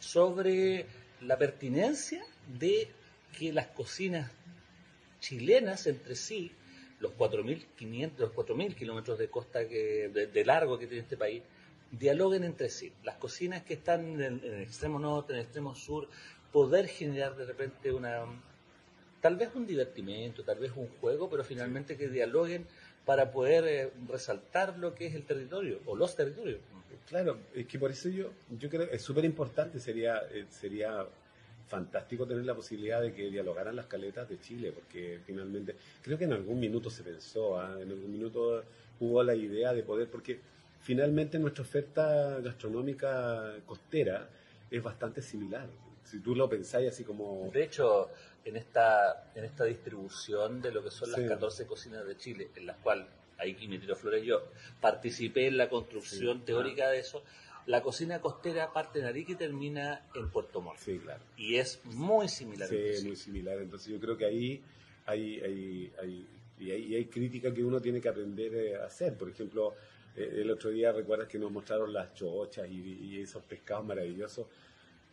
[0.00, 0.86] sobre
[1.22, 2.22] la pertinencia
[2.58, 2.88] de
[3.38, 4.30] que las cocinas
[5.20, 6.52] chilenas entre sí,
[7.00, 11.42] los 4.500, los 4.000 kilómetros de costa que, de, de largo que tiene este país,
[11.90, 12.92] dialoguen entre sí.
[13.04, 16.08] Las cocinas que están en el, en el extremo norte, en el extremo sur,
[16.52, 18.24] poder generar de repente una,
[19.20, 22.66] tal vez un divertimento, tal vez un juego, pero finalmente que dialoguen
[23.04, 26.60] para poder eh, resaltar lo que es el territorio o los territorios.
[27.08, 31.06] Claro, es que por eso yo, yo creo que es súper importante, sería, eh, sería
[31.68, 36.24] fantástico tener la posibilidad de que dialogaran las caletas de Chile, porque finalmente, creo que
[36.24, 37.76] en algún minuto se pensó, ¿ah?
[37.80, 38.64] en algún minuto
[39.00, 40.40] hubo la idea de poder, porque
[40.80, 44.28] finalmente nuestra oferta gastronómica costera
[44.70, 45.66] es bastante similar.
[46.04, 47.50] Si tú lo pensáis así como...
[47.52, 48.08] De hecho,
[48.44, 51.26] en esta, en esta distribución de lo que son las Sí.
[51.28, 54.42] 14 cocinas de Chile, en las cuales ahí me tiro flores yo,
[54.80, 56.44] participé en la construcción Sí.
[56.46, 57.22] teórica de eso,
[57.68, 60.78] la cocina costera parte en Arica y termina en Puerto Montt.
[60.78, 61.22] Sí, claro.
[61.36, 62.66] Y es muy similar.
[62.66, 63.58] Sí, muy similar.
[63.58, 64.62] Entonces yo creo que ahí
[65.04, 66.26] hay, hay, hay,
[66.58, 69.18] y hay, y hay crítica que uno tiene que aprender eh, a hacer.
[69.18, 69.74] Por ejemplo,
[70.16, 74.46] eh, el otro día recuerdas que nos mostraron las chochas y, y esos pescados maravillosos.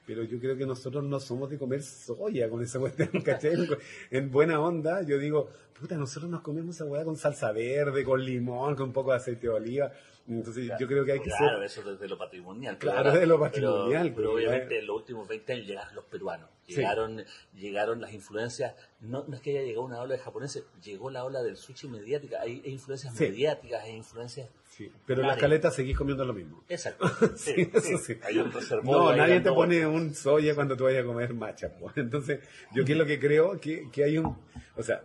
[0.05, 3.67] Pero yo creo que nosotros no somos de comer soya con esa cuestión, ¿cachai?
[4.11, 8.23] En buena onda, yo digo, puta, nosotros nos comemos esa hueá con salsa verde, con
[8.23, 9.91] limón, con un poco de aceite de oliva.
[10.27, 11.63] Entonces yo creo que hay que Claro, ser...
[11.65, 12.77] eso desde lo patrimonial.
[12.79, 16.05] Claro, desde lo pero- patrimonial, Pero, pues, obviamente en los últimos 20 años llegaron los
[16.05, 16.49] peruanos.
[16.67, 16.75] Sí.
[16.77, 21.11] Llegaron, llegaron las influencias, no, no es que haya llegado una ola de japoneses, llegó
[21.11, 22.41] la ola del sushi mediática.
[22.41, 23.25] Hay, hay influencias Sí.
[23.25, 24.49] mediáticas, hay influencias...
[24.67, 25.49] Sí, pero en las Claro.
[25.51, 26.63] caletas seguís comiendo lo mismo.
[26.69, 27.05] Exacto.
[27.37, 28.17] Sí, eso sí.
[28.23, 28.51] Hay un
[28.83, 31.71] No, nadie te pone un soya cuando tú vayas a comer macha.
[31.95, 32.39] Entonces,
[32.73, 34.35] yo que es lo que creo que, que hay un,
[34.75, 35.03] o sea,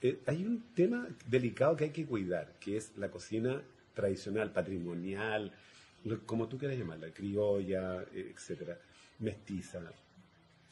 [0.00, 3.60] eh, hay un tema delicado que hay que cuidar, que es la cocina
[4.00, 5.52] tradicional, patrimonial,
[6.26, 8.78] como tú quieras llamarla, criolla, etcétera,
[9.18, 9.80] mestiza.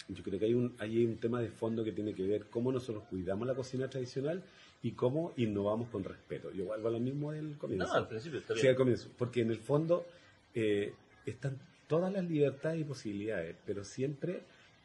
[0.08, 2.72] Yo creo que hay un, hay un tema de fondo que tiene que ver cómo
[2.72, 4.42] nosotros cuidamos la cocina tradicional
[4.82, 6.50] y cómo innovamos con respeto.
[6.52, 7.86] Yo vuelvo a lo mismo del comienzo.
[7.88, 8.70] No, al principio está Sí, bien.
[8.70, 9.10] al comienzo.
[9.18, 10.06] Porque en el fondo
[10.54, 10.94] eh,
[11.26, 14.40] están todas las libertades y posibilidades, pero siempre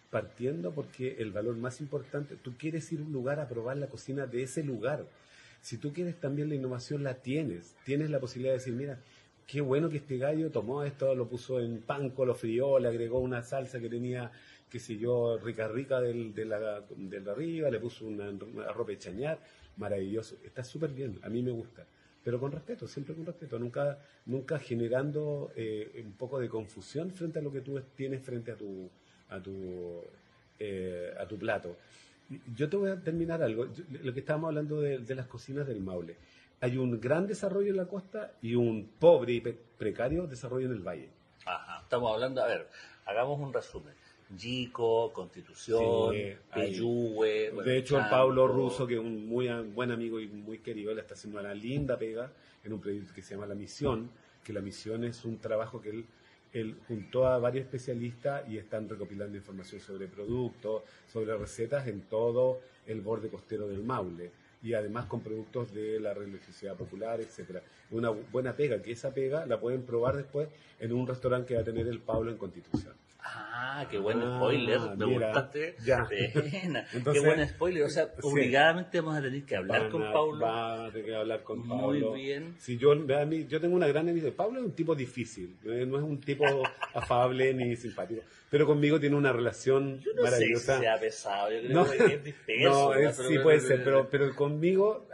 [0.10, 3.88] partiendo porque el valor más importante, tú quieres ir a un lugar a probar la
[3.88, 5.06] cocina de ese lugar.
[5.64, 7.74] Si tú quieres también la innovación, la tienes.
[7.86, 9.00] Tienes la posibilidad de decir, mira,
[9.48, 13.20] qué bueno que este gallo tomó esto, lo puso en panco, lo frió, le agregó
[13.20, 14.30] una salsa que tenía,
[14.70, 18.26] qué sé yo, rica rica del, de, la, de arriba, le puso una,
[18.68, 19.40] arroz de chañar,
[19.78, 20.36] maravilloso.
[20.44, 21.86] Está súper bien, a mí me gusta.
[22.26, 27.40] Pero con respeto, siempre con respeto, nunca, nunca generando eh, un poco de confusión frente
[27.40, 28.90] a lo que tú tienes frente a tu,
[29.30, 30.02] a tu,
[30.60, 31.78] eh, a tu plato.
[32.56, 33.66] Yo te voy a terminar algo.
[33.74, 36.16] Yo- lo que estábamos hablando de, de las cocinas del Maule.
[36.62, 40.74] Hay un gran desarrollo en la costa y un pobre y pe- precario desarrollo en
[40.74, 41.10] el valle.
[41.46, 42.70] Ajá, estamos hablando, a ver,
[43.06, 43.94] hagamos un resumen.
[44.36, 46.34] Yico, Constitución, Sí,
[47.52, 48.10] bueno, de hecho, el.
[48.10, 51.54] Pablo Russo, que es un muy buen amigo y muy querido, él está haciendo una
[51.54, 52.32] linda pega
[52.64, 54.10] en un proyecto que se llama La Misión,
[54.44, 56.06] que la misión es un trabajo que él,
[56.54, 62.62] él juntó a varios especialistas y están recopilando información sobre productos, sobre recetas en todo
[62.86, 67.62] el borde costero del Maule y además con productos de la religiosidad popular, etcétera.
[67.92, 70.48] Una buena pega, que esa pega la pueden probar después
[70.80, 72.94] en un restaurante que va a tener el Pablo en Constitución.
[73.26, 75.76] Ah, qué buen Ah, spoiler, me mira, gustaste.
[75.86, 76.06] ya.
[76.94, 78.12] Entonces- qué buen spoiler, o sea, Sí.
[78.22, 80.40] obligadamente vamos a tener que hablar Van con a- Paulo.
[80.46, 82.14] Va a tener que hablar con Muy Pablo.
[82.14, 82.56] bien.
[82.60, 84.32] Si yo, a mí, yo tengo una gran envidia.
[84.36, 86.44] Pablo es un tipo difícil, eh, no es un tipo
[86.94, 90.80] afable ni simpático, pero conmigo tiene una relación Yo no sé si maravillosa.
[90.80, 92.94] sea pesado, yo creo No, que es disperso.
[93.02, 95.08] no, sí puede ser, pero, pero conmigo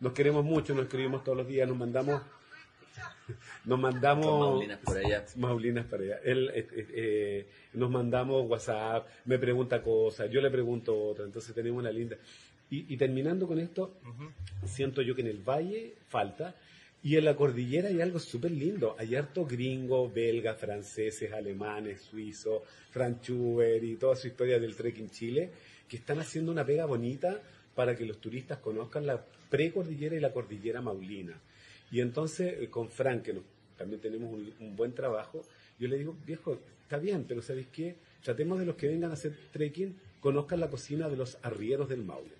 [0.00, 2.22] nos queremos mucho, nos escribimos todos los días, nos mandamos,
[3.64, 5.24] nos mandamos Con Maulinas por allá.
[5.36, 6.20] Maulinas para allá.
[6.24, 11.54] Él, eh, eh, eh, nos mandamos WhatsApp, me pregunta cosas, yo le pregunto otra, entonces
[11.54, 12.16] tenemos una linda.
[12.70, 13.98] Y, y terminando con esto,
[14.66, 16.54] siento yo que en el valle falta,
[17.02, 18.96] y en la cordillera hay algo súper lindo.
[18.98, 25.50] Hay harto gringo, belga, franceses, alemanes, suizos, Franchuber y toda su historia del trekking Chile,
[25.88, 27.40] que están haciendo una pega bonita
[27.74, 31.40] para que los turistas conozcan la precordillera y la cordillera maulina.
[31.90, 33.44] Y entonces, eh, con Frank, que nos-
[33.76, 35.42] también tenemos un, un buen trabajo,
[35.78, 37.96] yo le digo, viejo, está bien, pero ¿sabéis qué?
[38.22, 42.02] Tratemos de los que vengan a hacer trekking, conozcan la cocina de los arrieros del
[42.04, 42.32] Maule.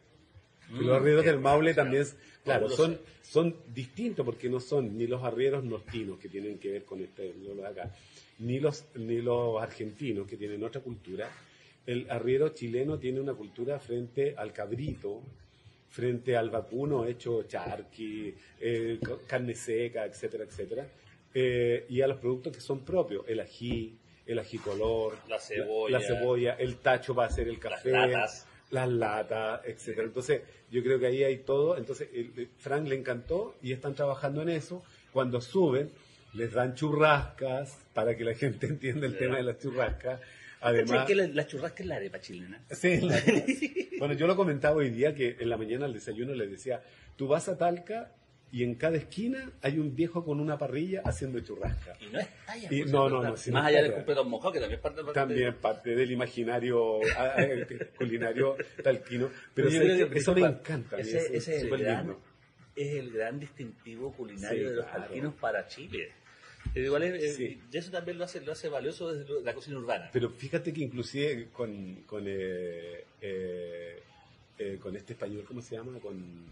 [0.71, 2.05] Y los arrieros del Maule también,
[2.45, 6.85] claro, son, son distintos porque no son ni los arrieros nortinos que tienen que ver
[6.85, 7.95] con este lo de acá,
[8.41, 11.31] ni los, ni los argentinos que tienen otra cultura.
[11.87, 15.23] El arriero chileno tiene una cultura frente al cabrito,
[15.91, 20.87] frente al vacuno hecho charqui, eh, carne seca, etcétera, etcétera,
[21.35, 25.99] eh, y a los productos que son propios, el ají, el ají color, La cebolla.
[25.99, 28.47] la, cebolla, el tacho para hacer el café, latas.
[28.71, 30.07] las latas, etcétera.
[30.07, 31.79] Entonces, yo creo que ahí hay todo.
[31.79, 34.83] Entonces, el- el- Frank le encantó y están trabajando en eso.
[35.13, 35.91] Cuando suben,
[36.35, 40.21] les dan churrascas para que la gente entienda el tema de las churrascas.
[40.61, 42.61] ¿Cachai Además, que la, la churrasca es la arepa chilena?
[42.71, 43.21] Sí, la-
[43.99, 46.83] bueno, yo lo comentaba hoy día que en la mañana al desayuno les decía,
[47.17, 48.13] tú vas a Talca
[48.51, 51.97] y en cada esquina hay un viejo con una parrilla haciendo churrasca.
[52.01, 52.69] Y no es talla.
[52.73, 53.29] Y- no, es no, verdad.
[53.31, 55.55] no, sí, Más no allá es del completo mojado, que también es parte del También
[55.57, 59.31] parte del imaginario ah, eh, culinario talquino.
[59.55, 60.97] Pero eso me encanta.
[60.99, 62.17] Ese, ese es, el gran,
[62.75, 65.03] es el gran distintivo culinario Sí, de los claro.
[65.03, 66.13] talquinos para Chile.
[66.75, 67.61] Pero igual es- Sí.
[67.73, 70.11] eso también lo hace, lo hace valioso desde la cocina urbana.
[70.13, 73.99] Pero fíjate que inclusive con, con, eh, eh,
[74.59, 75.99] eh, con este español, ¿cómo se llama?
[76.01, 76.47] Con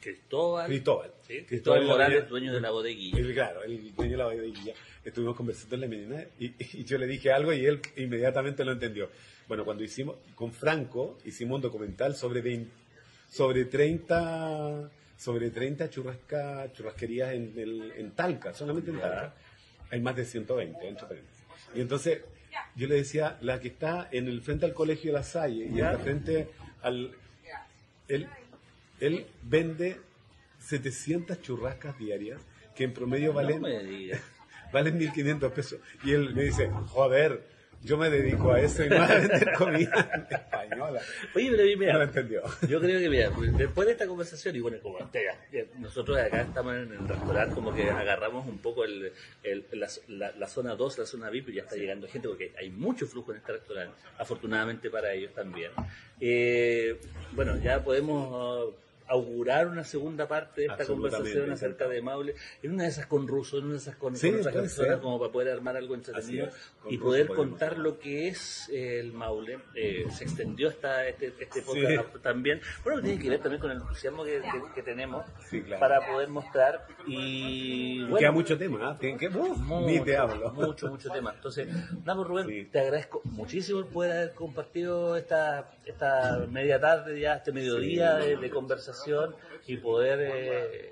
[0.00, 1.12] Cristóbal, Cristóbal.
[1.26, 1.42] ¿sí?
[1.42, 3.18] Cristóbal Morales, dueño de la bodeguilla.
[3.18, 4.74] El, claro, el dueño de la bodeguilla.
[5.04, 8.72] Estuvimos conversando en la mañana y, y yo le dije algo y él inmediatamente lo
[8.72, 9.10] entendió.
[9.48, 12.70] Bueno, cuando hicimos, con Franco, hicimos un documental sobre 20
[13.30, 18.98] sobre 30, sobre 30 churrasca, churrasquerías en, el- en Talca, solamente en.
[19.00, 19.34] Talca.
[19.90, 21.44] Hay más de 120, entre paréntesis.
[21.74, 22.20] Y entonces
[22.76, 25.98] yo le decía, la que está en el frente al colegio La Salle y en
[26.00, 26.48] frente
[26.82, 27.12] al...
[28.08, 28.26] Él,
[29.00, 30.00] él vende
[30.60, 32.40] 700 churrascas diarias
[32.74, 33.68] que en promedio valen, No
[34.72, 35.80] valen 1.500 pesos.
[36.04, 37.42] Y él me dice, joder,
[37.82, 41.00] yo me dedico a eso y no a vender comida española.
[41.34, 42.42] Oye, pero No lo mira, entendió.
[42.68, 46.42] yo creo que mira, después de esta conversación, y bueno, como te- ya, nosotros acá
[46.42, 49.12] estamos en el restaurante, como que agarramos un poco el,
[49.42, 52.52] el- la, la- la zona 2, la zona VIP, y ya está llegando gente, porque
[52.58, 55.70] hay mucho flujo en este restaurante, afortunadamente para ellos también.
[56.20, 56.96] Eh,
[57.32, 58.74] bueno, ya podemos
[59.08, 63.26] augurar una segunda parte de esta conversación acerca de Maule, en una de esas con
[63.26, 65.00] rusos, en una de esas con, Sí, con otras personas, ser.
[65.00, 66.54] como para poder armar algo entretenido es,
[66.88, 69.58] y poder contar lo que es eh, el Maule.
[69.74, 72.18] Eh, se extendió esta, este, este podcast Sí.
[72.22, 72.60] también.
[72.84, 75.80] Bueno, tiene que ver también con el entusiasmo que, que- que tenemos Sí, claro.
[75.80, 76.86] para poder mostrar.
[77.06, 78.96] Y bueno, Queda mucho tema.
[78.98, 80.50] Tiene que- uf, ni te mucho, hablo.
[80.52, 81.32] Mucho, mucho tema.
[81.34, 81.68] Entonces,
[82.04, 87.34] nada, pues, Rubén, te agradezco muchísimo el poder haber compartido esta, esta media tarde, ya
[87.36, 88.97] este mediodía de, de conversación
[89.66, 90.90] y poder eh,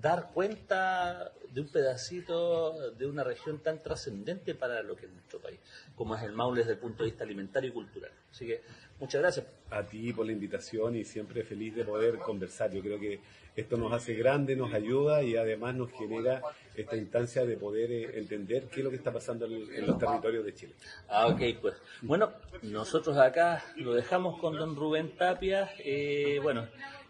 [0.00, 5.40] dar cuenta de un pedacito de una región tan trascendente para lo que es nuestro
[5.40, 5.58] país,
[5.96, 8.10] como es el Maule desde el punto de vista alimentario y cultural.
[8.30, 8.60] Así que,
[9.00, 9.46] muchas gracias.
[9.70, 12.70] a ti por la invitación y siempre feliz de poder conversar.
[12.70, 13.20] Yo creo que
[13.56, 16.42] esto nos hace grande, nos ayuda y además nos genera
[16.76, 19.98] esta instancia de poder eh, entender qué es lo que está pasando en, en los
[19.98, 20.74] territorios de Chile.
[21.08, 21.74] Ah, ok, pues.
[22.02, 22.30] Bueno,
[22.62, 25.70] nosotros acá lo dejamos con don Rubén Tapia.
[25.78, 26.68] eh, bueno,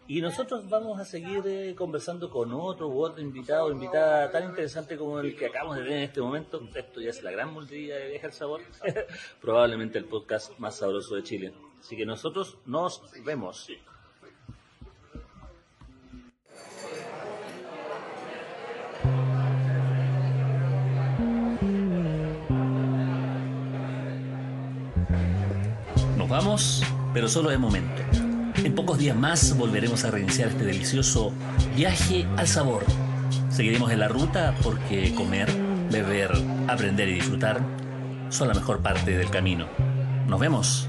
[0.09, 4.97] y nosotros vamos a seguir eh, conversando con otro u otro invitado, invitada tan interesante
[4.97, 6.67] como el que acabamos de tener en este momento.
[6.73, 8.61] Esto ya es la gran multilla de Deja el Sabor.
[9.39, 11.53] Probablemente el podcast más sabroso de Chile.
[11.79, 13.69] Así que nosotros nos vemos.
[26.17, 26.81] Nos vamos,
[27.13, 28.18] pero solo de momento.
[28.69, 31.33] En pocos días más volveremos a reiniciar este delicioso
[31.75, 32.85] viaje al sabor.
[33.49, 35.51] Seguiremos en la ruta porque comer,
[35.89, 36.31] beber,
[36.67, 37.61] aprender y disfrutar
[38.29, 39.65] son la mejor parte del camino.
[40.27, 40.87] Nos vemos.